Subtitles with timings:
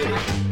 [0.00, 0.49] Baby.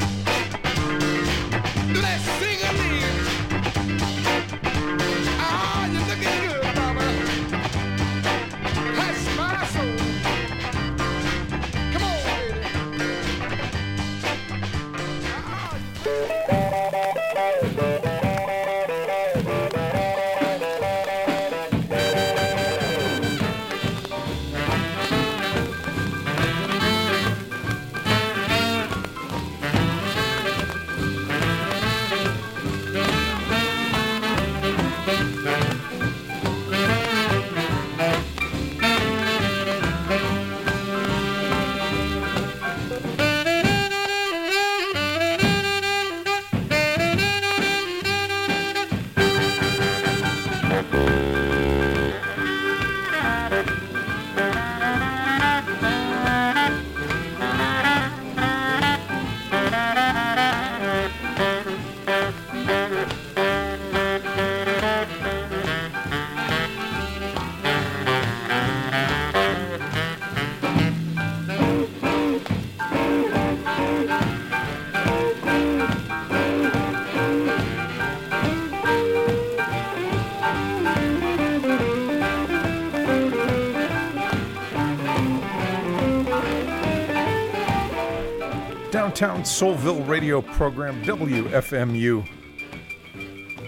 [89.18, 92.24] Downtown Soulville radio program, WFMU.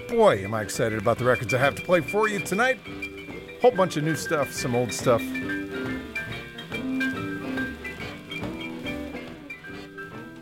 [0.09, 2.79] Boy, am I excited about the records I have to play for you tonight.
[3.61, 5.21] Whole bunch of new stuff, some old stuff.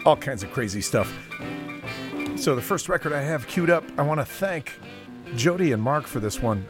[0.04, 1.10] All kinds of crazy stuff.
[2.36, 4.78] So, the first record I have queued up, I want to thank
[5.36, 6.66] Jody and Mark for this one.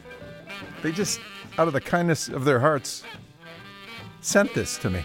[0.84, 1.18] They just,
[1.58, 3.02] out of the kindness of their hearts,
[4.20, 5.02] sent this to me.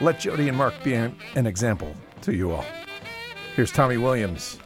[0.00, 2.66] Let Jody and Mark be an, example to you all.
[3.54, 4.58] Here's Tommy Williams.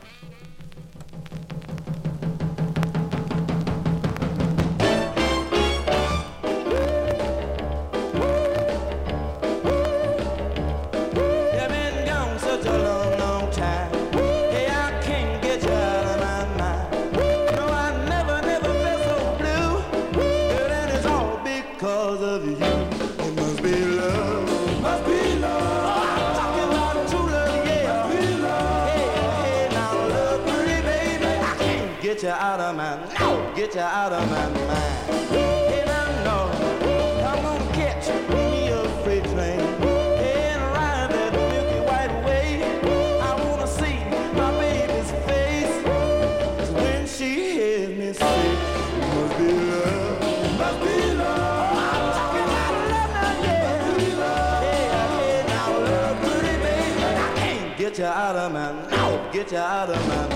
[59.53, 60.30] Out of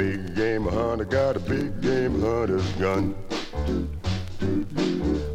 [0.00, 3.14] big game hunter, got a big game hunter's gun.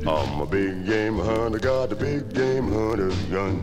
[0.08, 3.58] I'm a big game hunter, got a big game hunter's gun.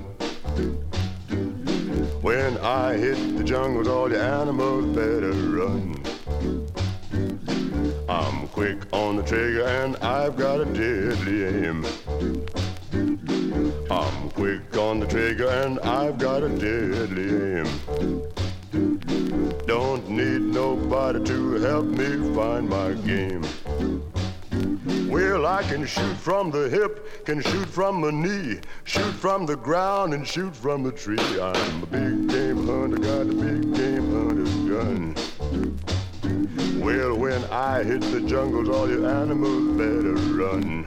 [2.22, 5.82] When I hit the jungles, all the animals better run.
[8.08, 11.84] I'm quick on the trigger and I've got a deadly aim.
[13.90, 18.21] I'm quick on the trigger and I've got a deadly aim.
[20.12, 23.42] Need nobody to help me find my game.
[25.10, 29.56] Well, I can shoot from the hip, can shoot from the knee, shoot from the
[29.56, 31.16] ground and shoot from the tree.
[31.40, 35.14] I'm a big game hunter, got a big game hunter's gun.
[36.78, 40.84] Well, when I hit the jungles, all your animals better run.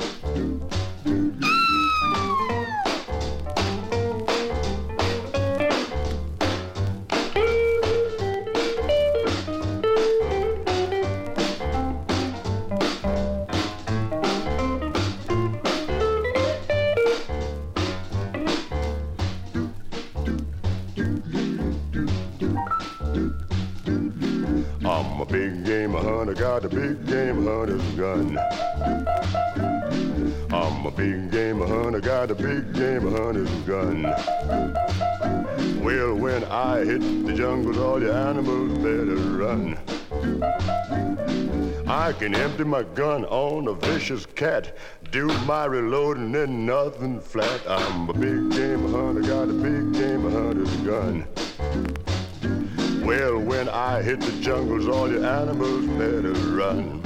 [26.56, 28.38] got a big game hunter's gun.
[30.54, 34.04] I'm a big game hunter, got a big game hunter's gun.
[35.84, 39.78] Well, when I hit the jungle, all the animals better run.
[41.90, 44.78] I can empty my gun on a vicious cat,
[45.12, 47.60] do my reloading, then nothing flat.
[47.68, 52.15] I'm a big game hunter, got a big game hunter's gun.
[53.06, 57.04] Well, when I hit the jungles, all your animals better run.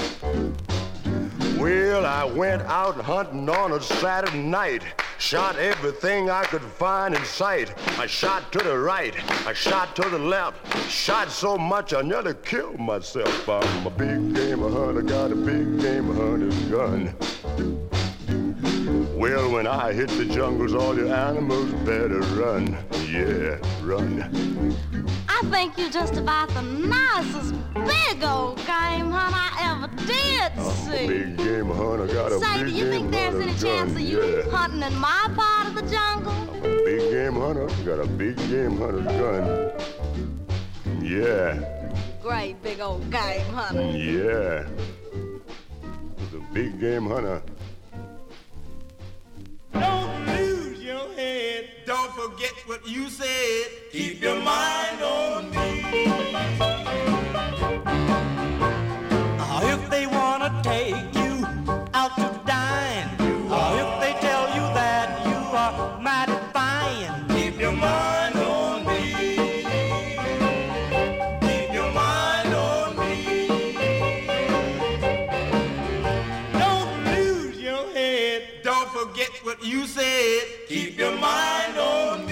[1.59, 4.81] Well, I went out hunting on a Saturday night.
[5.17, 7.73] Shot everything I could find in sight.
[7.99, 9.13] I shot to the right,
[9.45, 10.89] I shot to the left.
[10.89, 13.49] Shot so much I nearly killed myself.
[13.49, 17.13] I'm a big game hunter, got a big game hunter's gun.
[19.19, 22.77] Well, when I hit the jungles, all your animals better run.
[23.05, 24.77] Yeah, run.
[25.39, 31.05] I think you just about the nicest big old game hunter I ever did see.
[31.05, 34.01] Oh, big game hunter, got a Say, big do you think there's any chance of
[34.01, 34.49] you yeah.
[34.51, 36.33] hunting in my part of the jungle?
[36.33, 39.71] I'm a big game hunter, got a big game hunter gun.
[41.01, 41.87] Yeah.
[42.21, 43.97] Great big old game hunter.
[43.97, 44.67] Yeah.
[46.31, 47.41] The big game hunter.
[50.99, 51.69] your head.
[51.85, 53.67] Don't forget what you said.
[53.91, 56.05] Keep your mind on me.
[59.37, 61.18] Now if they wanna take
[80.69, 82.28] Keep your mind on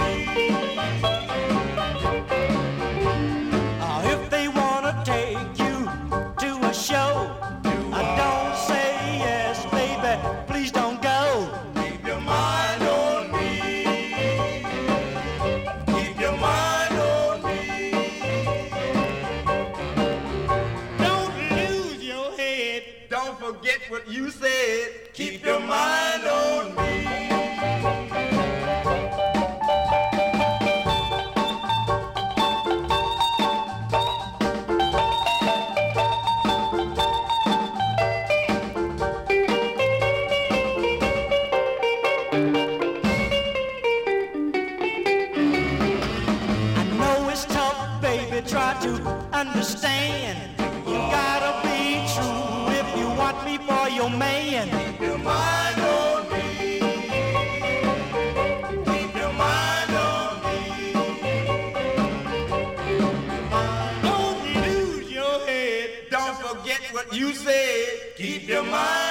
[67.18, 69.07] You said, keep your mind.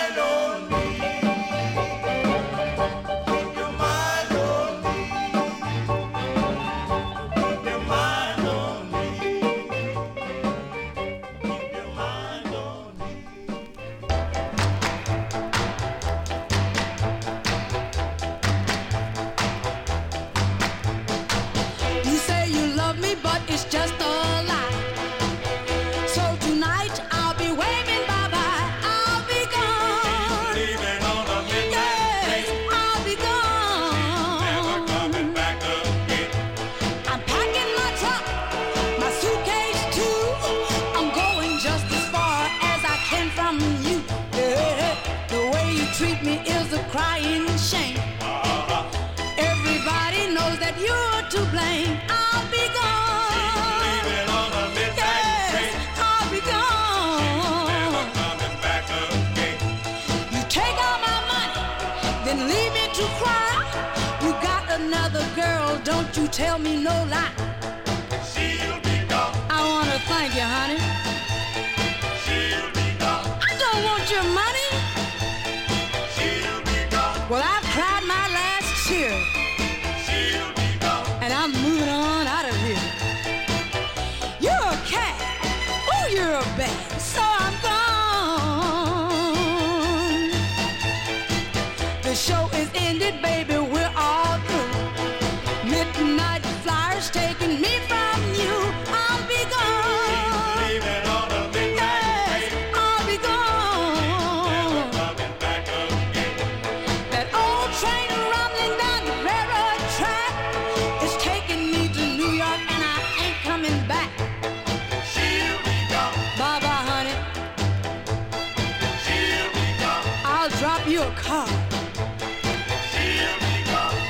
[120.58, 121.48] drop you a car.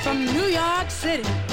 [0.03, 1.46] from New York City.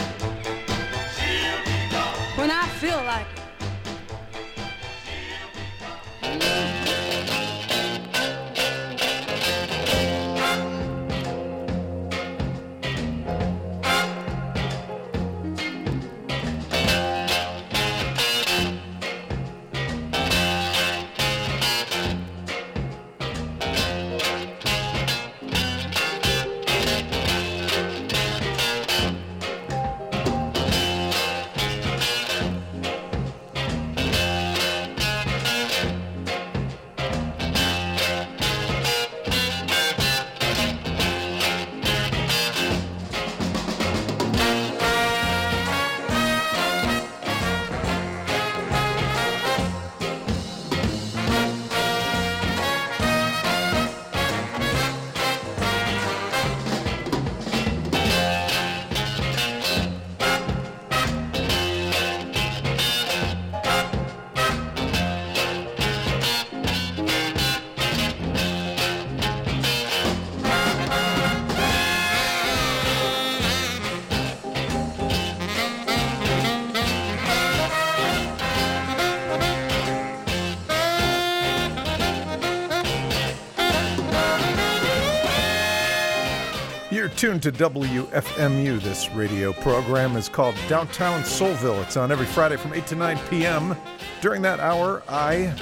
[87.24, 88.82] Tuned to WFMU.
[88.82, 91.82] This radio program is called Downtown Soulville.
[91.84, 93.78] It's on every Friday from 8 to 9 p.m.
[94.20, 95.56] During that hour, I,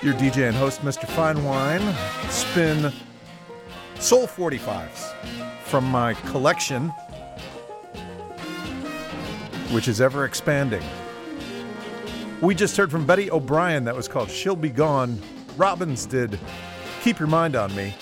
[0.00, 1.08] your DJ and host, Mr.
[1.08, 1.82] Fine Wine,
[2.30, 2.92] spin
[3.98, 5.12] Soul 45s
[5.64, 6.90] from my collection,
[9.72, 10.84] which is ever expanding.
[12.40, 13.82] We just heard from Betty O'Brien.
[13.82, 15.20] That was called She'll Be Gone.
[15.56, 16.38] Robins did
[17.02, 17.92] Keep Your Mind on Me.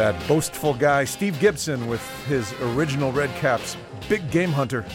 [0.00, 3.76] That boastful guy, Steve Gibson, with his original Red Caps,
[4.08, 4.86] Big Game Hunter.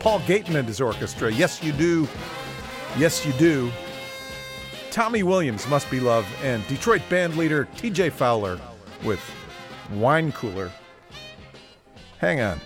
[0.00, 2.08] Paul Gayten and his orchestra, Yes You Do,
[2.98, 3.70] Yes You Do.
[4.90, 8.58] Tommy Williams, Must Be Love, and Detroit band leader TJ Fowler
[9.04, 9.20] with
[9.92, 10.72] Wine Cooler.
[12.18, 12.60] Hang on.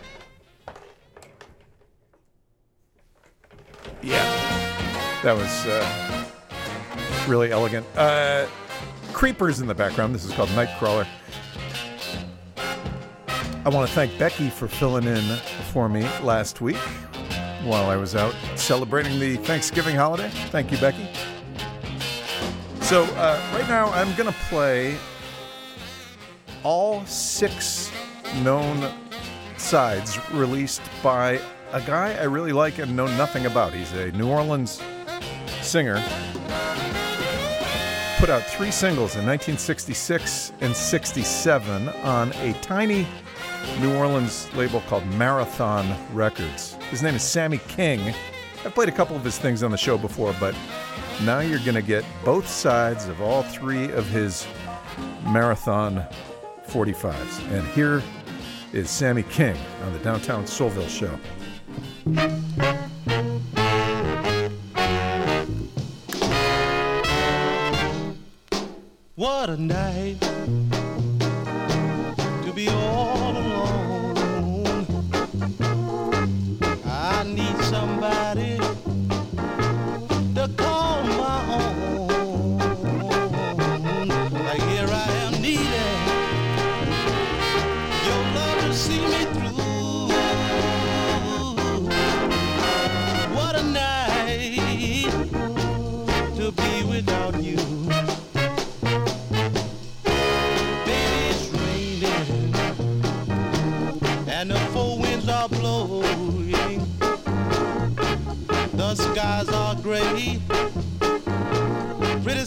[4.00, 6.24] Yeah, that was uh,
[7.28, 7.84] really elegant.
[7.94, 8.46] Uh,
[9.12, 10.14] Creepers in the background.
[10.14, 11.06] This is called Nightcrawler.
[12.56, 15.22] I want to thank Becky for filling in
[15.72, 16.78] for me last week
[17.64, 20.30] while I was out celebrating the Thanksgiving holiday.
[20.50, 21.06] Thank you, Becky.
[22.80, 24.96] So, uh, right now, I'm going to play
[26.62, 27.90] all six
[28.42, 28.92] known
[29.58, 31.40] sides released by
[31.72, 33.74] a guy I really like and know nothing about.
[33.74, 34.82] He's a New Orleans
[35.60, 36.02] singer.
[38.20, 43.06] Put out three singles in 1966 and 67 on a tiny
[43.80, 46.74] New Orleans label called Marathon Records.
[46.90, 48.14] His name is Sammy King.
[48.62, 50.54] I've played a couple of his things on the show before, but
[51.24, 54.46] now you're going to get both sides of all three of his
[55.24, 56.04] Marathon
[56.66, 57.50] 45s.
[57.52, 58.02] And here
[58.74, 61.18] is Sammy King on the Downtown Soulville Show.
[69.20, 70.18] What a night
[72.42, 74.86] to be all alone.
[76.86, 78.49] I need somebody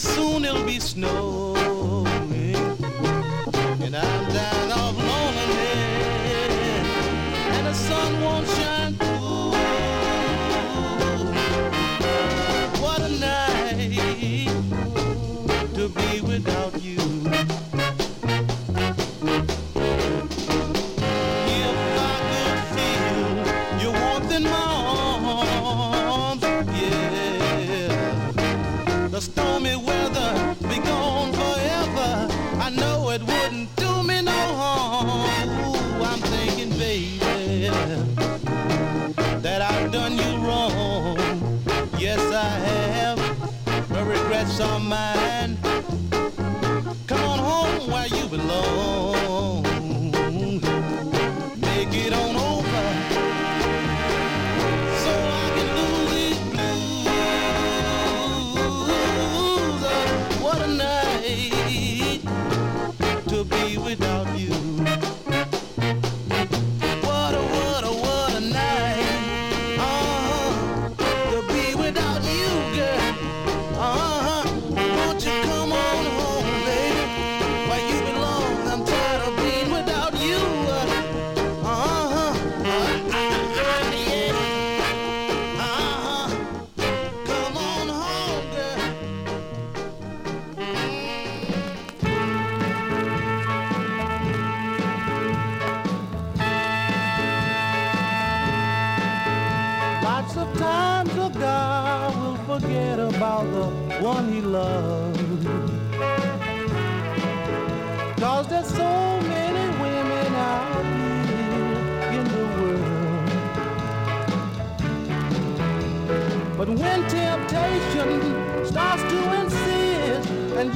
[0.04, 2.06] soon it'll be snowing,
[3.80, 4.33] and I'm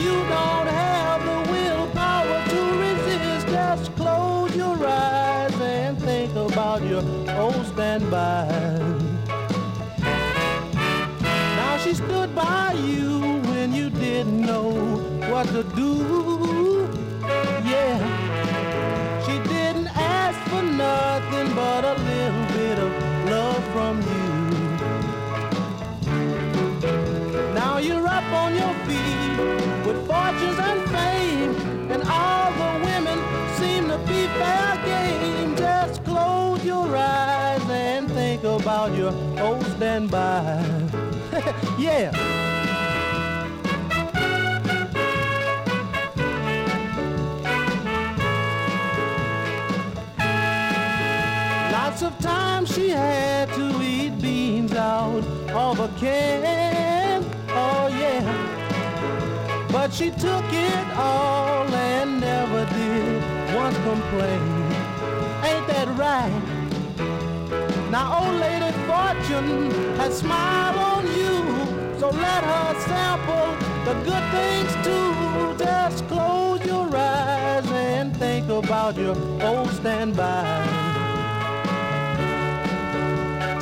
[0.09, 7.05] you don't have the willpower to resist, just close your eyes and think about your
[7.43, 8.49] old standby.
[11.61, 14.71] Now she stood by you when you didn't know
[15.33, 15.93] what to do.
[17.73, 17.97] Yeah,
[19.27, 19.89] she didn't
[20.21, 22.91] ask for nothing but a little bit of
[23.35, 24.29] love from you.
[27.61, 28.75] Now you're up on your
[30.43, 31.55] and fame,
[31.91, 33.19] and all the women
[33.57, 35.57] seem to be fair game.
[35.57, 40.63] Just close your eyes and think about your old standby.
[41.79, 42.11] yeah.
[51.73, 56.68] Lots of times she had to eat beans out of a can.
[59.89, 64.43] But she took it all and never did once complain.
[65.49, 66.43] Ain't that right?
[67.91, 71.99] Now old lady fortune has smiled on you.
[71.99, 73.49] So let her sample
[73.87, 75.65] the good things too.
[75.65, 80.45] Just close your eyes and think about your old standby.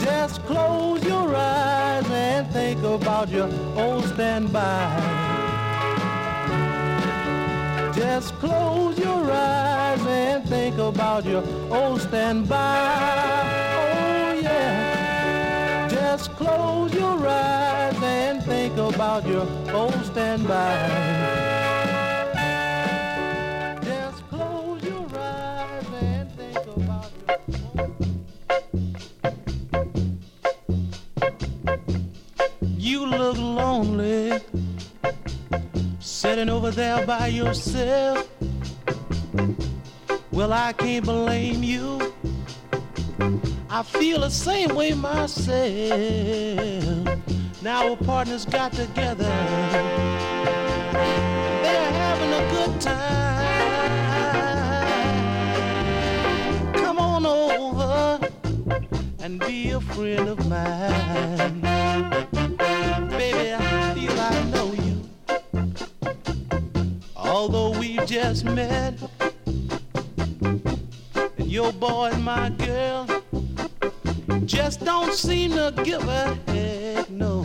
[0.02, 5.15] Just close your eyes and think about your old standby.
[8.06, 11.42] Just close your eyes and think about your
[11.72, 12.56] old standby.
[13.82, 15.88] Oh yeah.
[15.88, 20.76] Just close your eyes and think about your old standby.
[23.82, 27.36] Just close your eyes and think about your
[32.78, 34.40] You look lonely,
[36.26, 38.28] sitting over there by yourself.
[40.32, 42.12] Well, I can't blame you.
[43.70, 45.46] I feel the same way myself.
[47.62, 50.15] Now our partners got together.
[68.28, 68.92] Just met,
[71.38, 73.06] and your boy and my girl
[74.44, 77.44] just don't seem to give a heck, no.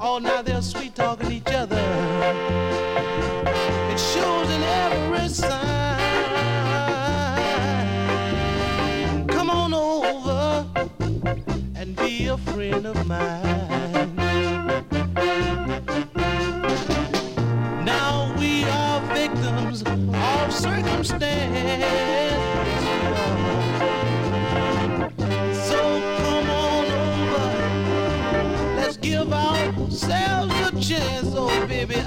[0.00, 1.78] Oh, now they're sweet talking each other.
[3.92, 5.58] It shows in every sign.
[9.28, 10.66] Come on over
[11.76, 13.41] and be a friend of mine.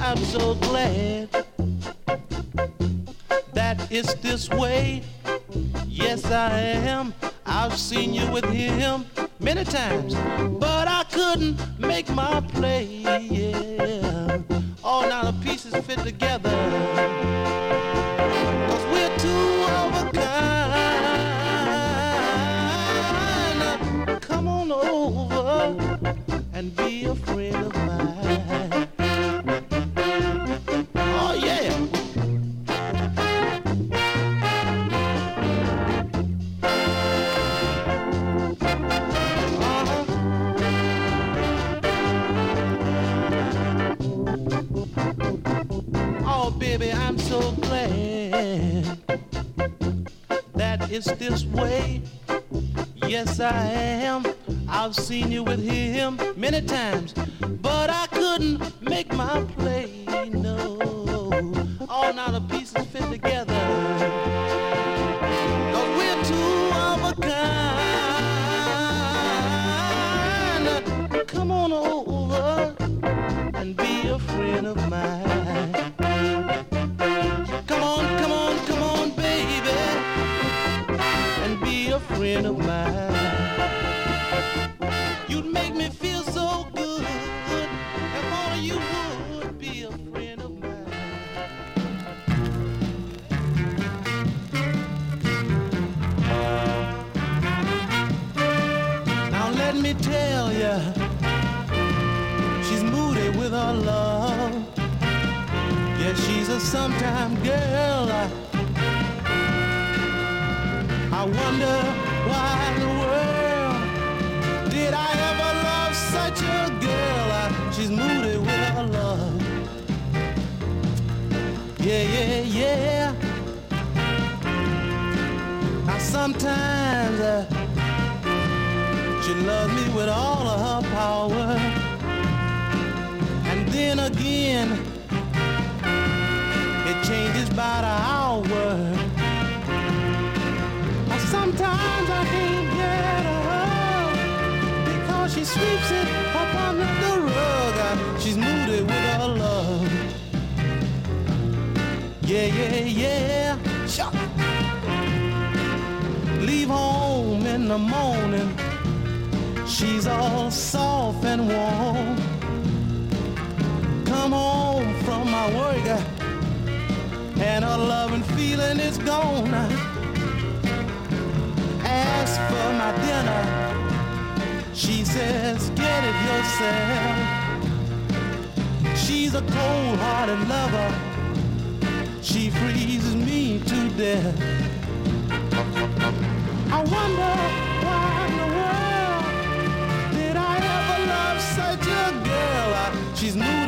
[0.05, 1.29] I'm so glad
[3.53, 5.01] that it's this way.
[5.87, 7.11] Yes, I am.
[7.43, 9.07] I've seen you with him
[9.39, 10.13] many times,
[10.59, 12.34] but I couldn't make my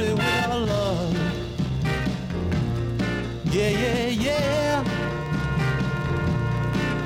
[0.07, 1.15] moody with her love.
[3.51, 4.83] Yeah, yeah, yeah.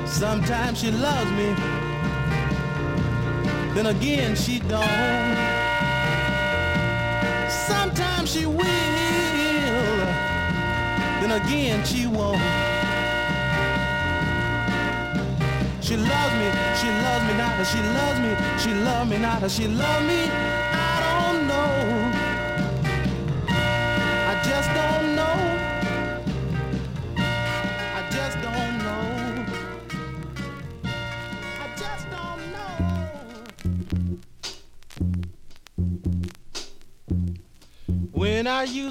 [0.06, 1.54] Sometimes she loves me,
[3.74, 5.36] then again she don't.
[7.50, 8.66] Sometimes she will,
[11.20, 12.40] then again she won't.
[15.80, 19.68] She loves me, she loves me not, she loves me, she loves me not, she
[19.68, 20.61] loves me.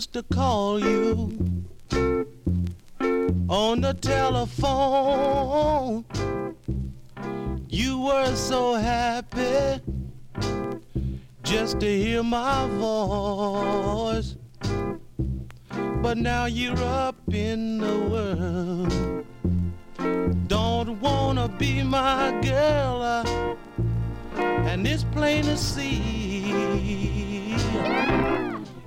[0.02, 1.30] Used to call you
[3.48, 6.04] on the telephone,
[7.70, 9.80] you were so happy
[11.44, 14.36] just to hear my voice.
[16.02, 19.26] But now you're up in the world.
[20.48, 23.04] Don't wanna be my girl,
[24.36, 26.42] and it's plain to see.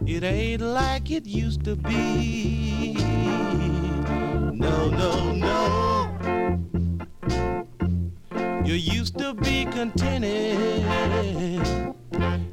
[0.06, 2.92] It ain't like it used to be.
[4.52, 6.60] No, no, no.
[8.66, 10.84] You used to be contented,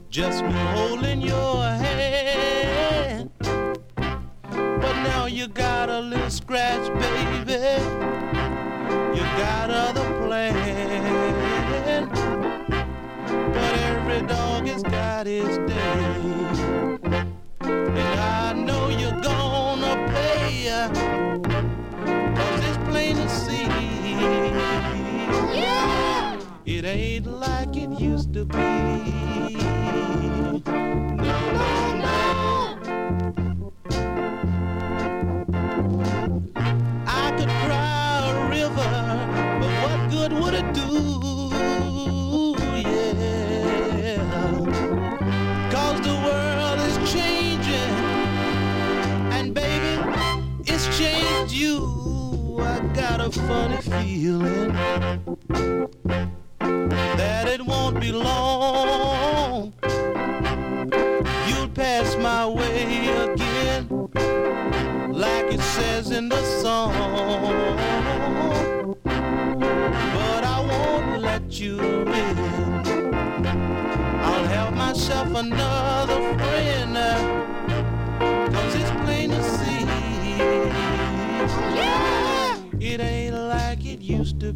[0.09, 3.29] just me holding your hand.
[3.39, 7.53] But now you got a little scratch, baby.
[9.13, 12.17] You got other plans.
[13.53, 16.60] But every dog has got his day.
[17.79, 20.69] And I know you're gonna pay.
[22.35, 23.67] Cause it's plain to see.
[26.65, 28.57] It ain't like it used to be.
[31.27, 31.69] No, no,
[32.05, 33.73] no.
[37.07, 38.91] I could cry a river,
[39.61, 41.40] but what good would it do?
[53.51, 54.71] Funny feeling
[57.21, 59.73] that it won't be long.
[61.47, 62.83] You'll pass my way
[63.25, 63.81] again,
[65.23, 66.93] like it says in the song.
[70.17, 71.75] But I won't let you
[72.23, 72.37] in.
[74.29, 76.70] I'll have myself another friend,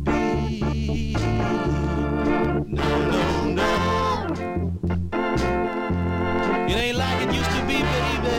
[0.04, 1.16] be.
[2.68, 3.24] No, no,
[3.60, 4.28] no.
[6.68, 8.38] It ain't like it used to be, baby.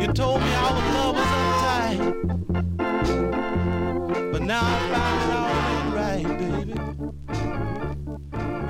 [0.00, 2.00] You told me our love was uptight.
[4.32, 6.74] But now I found it all ain't right, baby.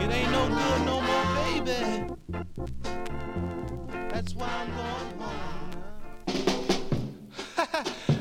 [0.05, 1.81] It ain't no good no more, baby.
[4.09, 5.70] That's why I'm going home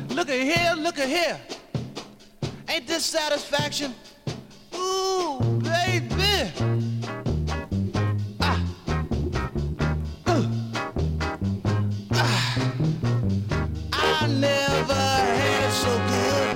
[0.15, 1.39] look at here, look at here.
[2.69, 3.95] Ain't this satisfaction?
[4.75, 6.51] Ooh, baby.
[8.39, 8.61] Ah.
[10.29, 10.47] Ooh.
[12.11, 12.71] Ah.
[13.91, 16.55] I never had so good.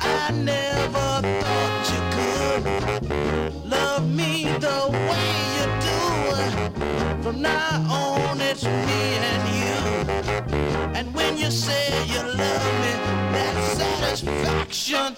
[0.00, 7.22] I never thought you could love me the way you do.
[7.22, 9.76] From now on, it's me and you.
[10.94, 13.13] And when you say you love me,
[14.16, 15.16] satisfaction.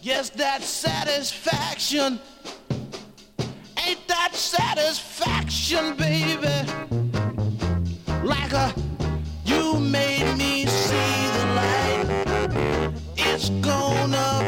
[0.00, 2.18] Yes, that satisfaction.
[3.86, 5.96] Ain't that satisfaction?
[5.96, 6.48] baby.
[8.22, 8.74] Like a
[9.44, 12.06] you made me see the light.
[13.16, 14.41] It's gonna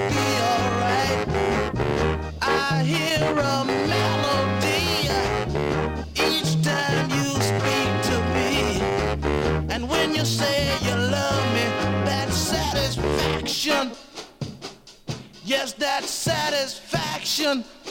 [17.45, 17.84] satisfaction.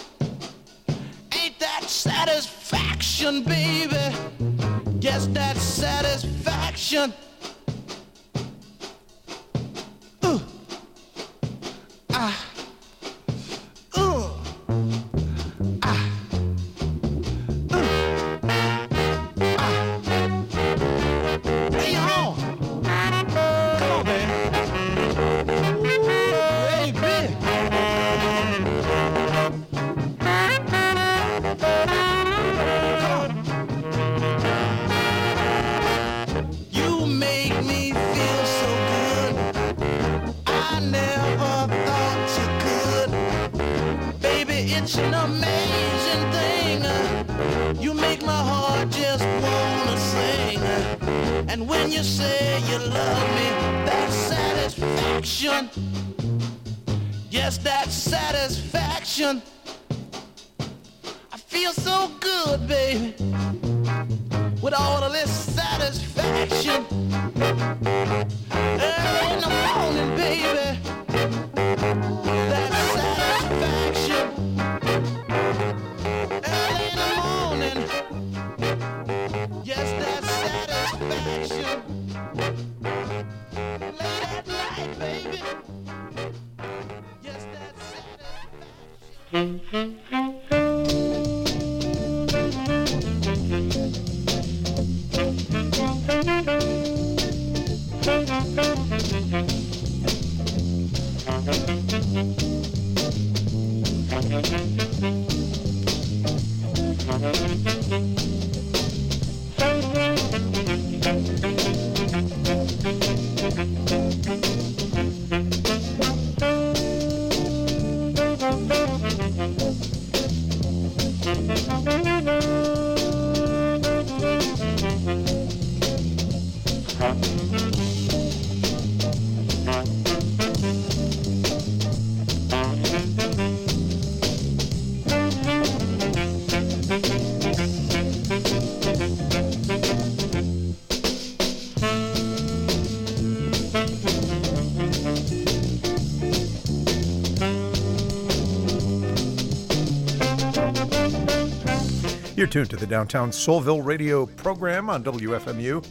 [152.53, 155.83] Tuned to the Downtown Soulville radio program on WFMU.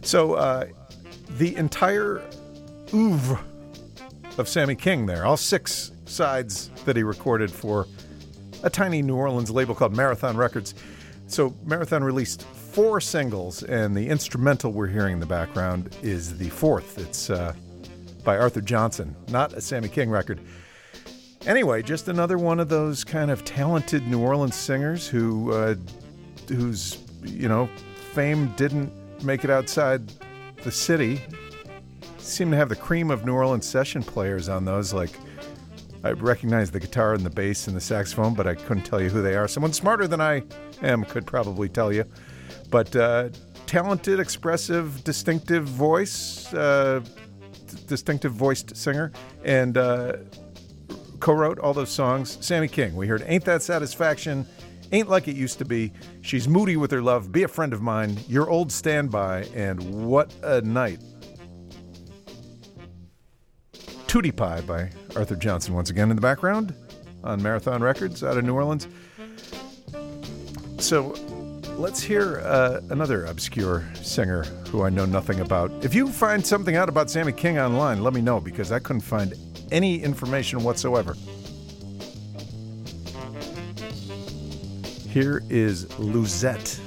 [0.00, 0.64] So, uh,
[1.36, 2.22] the entire
[2.94, 3.38] oeuvre
[4.38, 7.86] of Sammy King there, all six sides that he recorded for
[8.62, 10.74] a tiny New Orleans label called Marathon Records.
[11.26, 16.48] So, Marathon released four singles, and the instrumental we're hearing in the background is the
[16.48, 16.96] fourth.
[16.96, 17.52] It's uh,
[18.24, 20.40] by Arthur Johnson, not a Sammy King record.
[21.46, 25.76] Anyway, just another one of those kind of talented New Orleans singers who, uh,
[26.48, 27.68] whose you know,
[28.12, 30.02] fame didn't make it outside
[30.62, 31.20] the city.
[32.18, 34.92] Seem to have the cream of New Orleans session players on those.
[34.92, 35.10] Like,
[36.04, 39.08] I recognize the guitar and the bass and the saxophone, but I couldn't tell you
[39.08, 39.48] who they are.
[39.48, 40.42] Someone smarter than I
[40.82, 42.04] am could probably tell you.
[42.70, 43.30] But uh,
[43.66, 47.00] talented, expressive, distinctive voice, uh,
[47.68, 49.12] d- distinctive voiced singer,
[49.44, 49.78] and.
[51.18, 52.38] Uh, co-wrote all those songs.
[52.40, 52.94] Sammy King.
[52.94, 54.46] We heard "Ain't That Satisfaction,"
[54.92, 55.92] "Ain't Like It Used to Be,"
[56.22, 60.32] "She's Moody with Her Love," "Be a Friend of Mine," "Your Old Standby," and "What
[60.42, 61.00] a Night."
[64.06, 66.74] Tootie Pie by Arthur Johnson once again in the background
[67.22, 68.88] on Marathon Records out of New Orleans.
[70.78, 71.14] So
[71.76, 75.84] let's hear uh, another obscure singer who I know nothing about.
[75.84, 79.02] If you find something out about Sammy King online, let me know because I couldn't
[79.02, 79.34] find
[79.70, 81.14] any information whatsoever.
[85.08, 86.80] Here is Louzett.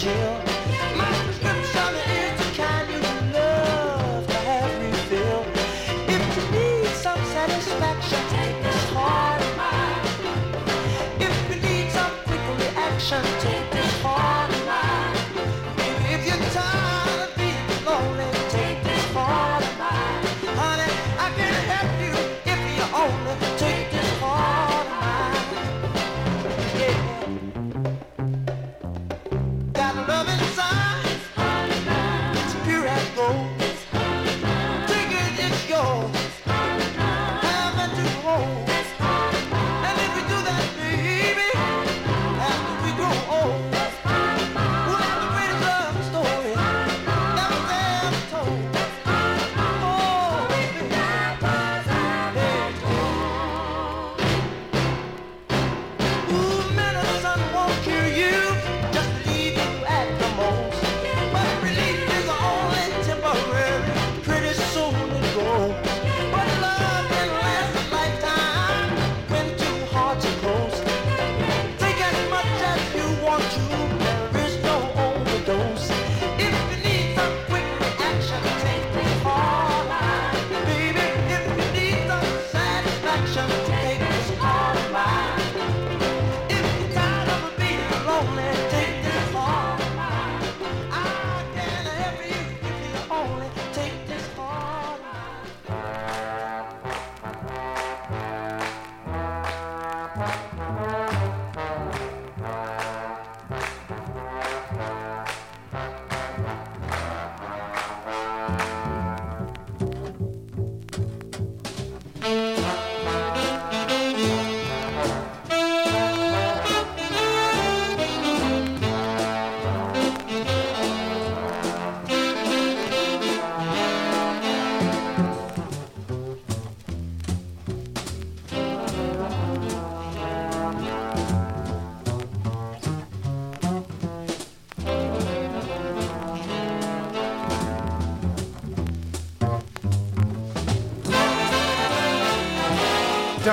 [0.00, 0.49] Jack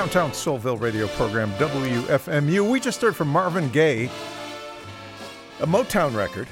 [0.08, 2.70] Downtown Soulville radio program WFMU.
[2.70, 4.08] We just heard from Marvin Gaye,
[5.60, 6.48] a Motown record.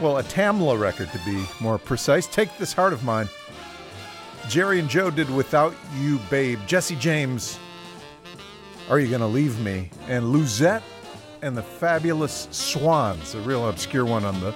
[0.00, 2.26] Well, a Tamla record to be more precise.
[2.26, 3.28] Take This Heart of Mine.
[4.46, 6.58] Jeri and Joe did Without You, Babe.
[6.66, 7.60] Jessie James,
[8.90, 9.90] Are You Gonna Leave Me?
[10.08, 10.82] And Louzett
[11.42, 14.52] and the Fabulous Swans, a real obscure one on the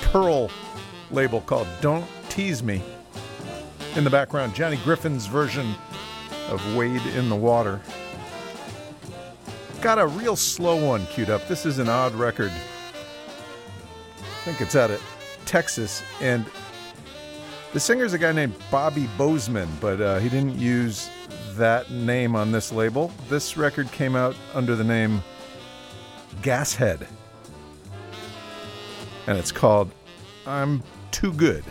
[0.00, 0.50] Pearl
[1.10, 2.82] label called Don't Tease Me.
[3.94, 5.74] In the background, Johnny Griffin's version
[6.48, 7.80] of Wade in the Water.
[9.80, 11.46] Got a real slow one queued up.
[11.46, 12.52] This is an odd record.
[14.18, 15.02] I think it's out of
[15.46, 16.44] Texas, and
[17.72, 21.10] the singer's a guy named Bobby Bozeman, but uh, he didn't use
[21.56, 23.10] that name on this label.
[23.28, 25.22] This record came out under the name
[26.42, 27.06] Gashead,
[29.26, 29.90] and it's called
[30.46, 31.64] I'm Too Good.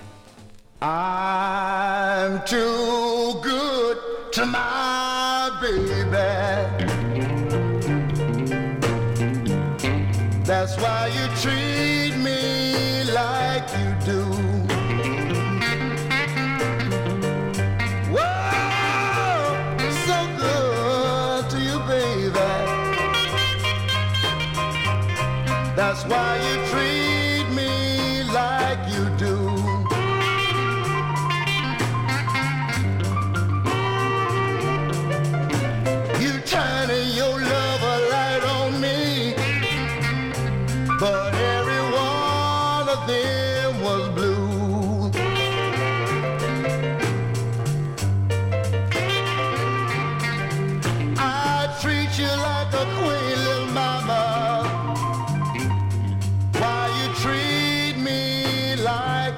[0.86, 3.98] I'm too good
[4.34, 6.12] to my baby.
[10.44, 14.26] That's why you treat me like you do.
[18.12, 22.50] Whoa, so good to you, baby.
[25.78, 26.63] That's why you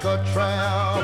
[0.05, 1.03] a?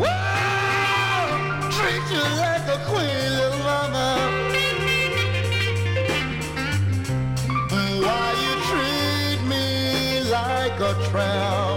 [0.00, 4.08] Whoa, treat you like a queen, little mama.
[8.04, 11.67] Why you treat me like a tramp?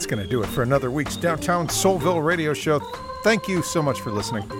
[0.00, 2.78] That's going to do it for another week's Downtown Soulville radio show.
[3.22, 4.50] Thank you so much for listening.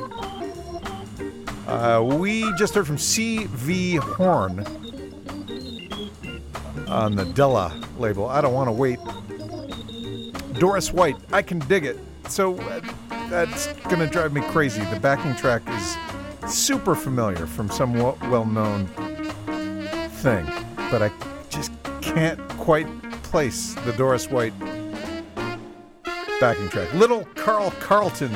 [1.66, 3.94] Uh, we just heard from C.V.
[3.96, 4.58] Horn
[6.88, 8.26] on the Della label.
[8.26, 8.98] I don't want to wait.
[10.58, 11.96] Doris White, I can dig it.
[12.28, 12.82] So uh,
[13.30, 14.84] that's going to drive me crazy.
[14.92, 18.88] The backing track is super familiar from some well known
[20.18, 20.44] thing,
[20.90, 21.10] but I
[21.48, 21.72] just
[22.02, 22.86] can't quite
[23.22, 24.52] place the Doris White
[26.40, 26.92] backing track.
[26.94, 28.34] Little Carl Carlton,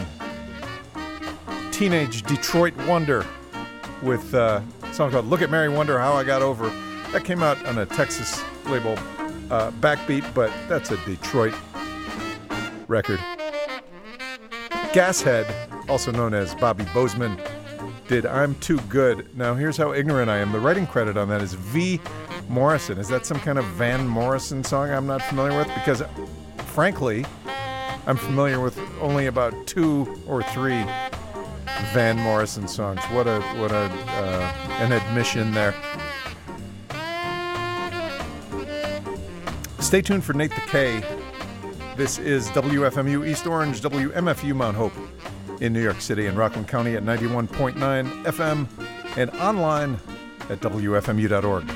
[1.73, 3.27] Teenage Detroit Wonder,
[4.03, 6.69] with uh, a song called Look at Mary Wonder How I Got Over.
[7.13, 8.93] That came out on a Texas label,
[9.51, 11.55] uh, Backbeat, but that's a Detroit
[12.87, 13.19] record.
[14.93, 15.51] Gashead,
[15.89, 17.41] also known as Bobby Bozeman,
[18.07, 19.35] did I'm Too Good.
[19.37, 20.53] Now, here's how ignorant I am.
[20.53, 22.01] The writing credit on that is V.
[22.49, 22.99] Morrison.
[22.99, 25.69] Is that some kind of Van Morrison song I'm not familiar with?
[25.75, 26.03] Because,
[26.67, 27.25] frankly,
[28.07, 30.85] I'm familiar with only about two or three
[31.93, 33.01] Van Morrison songs.
[33.05, 35.75] What a what a uh, an admission there.
[39.81, 41.03] Stay tuned for Nate the K.
[41.97, 44.93] This is WFMU East Orange, WMFU Mount Hope
[45.61, 48.67] in New York City and Rockland County at 91.9 FM
[49.17, 49.95] and online
[50.51, 51.71] at WFMU.org.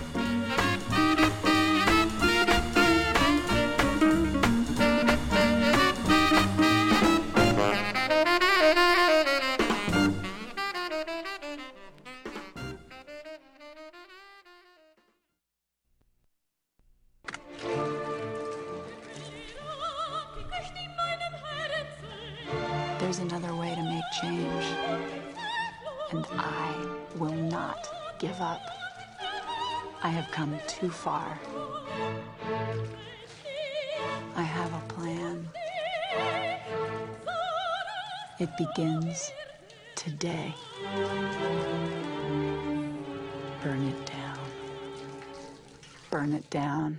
[23.08, 24.64] There's another way to make change.
[26.12, 26.74] And I
[27.16, 27.88] will not
[28.18, 28.60] give up.
[30.02, 31.40] I have come too far.
[34.36, 35.48] I have a plan.
[38.40, 39.32] It begins
[39.94, 40.54] today.
[43.62, 44.38] Burn it down.
[46.10, 46.98] Burn it down.